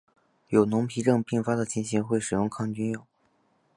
[0.47, 3.05] 有脓皮症并发的情形会使用抗菌药。